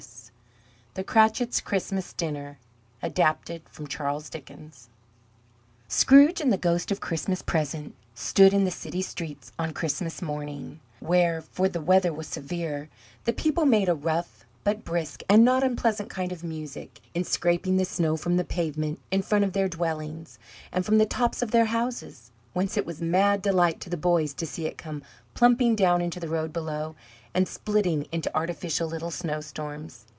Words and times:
XXVII. 0.01 0.95
THE 0.95 1.03
CRATCHITS' 1.05 1.61
CHRISTMAS 1.61 2.13
DINNER 2.13 2.57
(Adapted) 3.01 3.61
CHARLES 3.87 4.29
DICKENS 4.29 4.89
Scrooge 5.87 6.41
and 6.41 6.51
the 6.51 6.57
Ghost 6.57 6.91
of 6.91 6.99
Christmas 6.99 7.41
Present 7.41 7.95
stood 8.13 8.53
in 8.53 8.65
the 8.65 8.71
city 8.71 9.01
streets 9.01 9.53
on 9.57 9.71
Christmas 9.73 10.21
morning, 10.21 10.81
where 10.99 11.39
(for 11.41 11.69
the 11.69 11.79
weather 11.79 12.11
was 12.11 12.27
severe) 12.27 12.89
the 13.23 13.31
people 13.31 13.65
made 13.65 13.87
a 13.87 13.95
rough 13.95 14.43
but 14.65 14.83
brisk 14.83 15.23
and 15.29 15.45
not 15.45 15.63
unpleasant 15.63 16.09
kind 16.09 16.33
of 16.33 16.43
music, 16.43 16.99
in 17.13 17.23
scraping 17.23 17.77
the 17.77 17.85
snow 17.85 18.17
from 18.17 18.35
the 18.35 18.43
pavement 18.43 18.99
in 19.11 19.21
front 19.21 19.45
of 19.45 19.53
their 19.53 19.69
dwellings, 19.69 20.39
and 20.73 20.85
from 20.85 20.97
the 20.97 21.05
tops 21.05 21.41
of 21.41 21.51
their 21.51 21.65
houses, 21.65 22.31
whence 22.51 22.75
it 22.75 22.85
was 22.85 23.01
mad 23.01 23.41
delight 23.41 23.79
to 23.79 23.89
the 23.89 23.95
boys 23.95 24.33
to 24.33 24.45
see 24.45 24.65
it 24.65 24.77
come 24.77 25.01
plumping 25.35 25.73
down 25.73 26.01
into 26.01 26.19
the 26.19 26.27
road 26.27 26.51
below, 26.51 26.97
and 27.33 27.47
splitting 27.47 28.05
into 28.11 28.35
artificial 28.35 28.89
little 28.89 29.09
snowstorms. 29.09 30.05